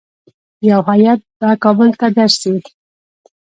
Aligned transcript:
یو 0.69 0.81
هیات 0.89 1.21
به 1.39 1.49
کابل 1.63 1.89
ته 1.99 2.07
درسي. 2.17 2.53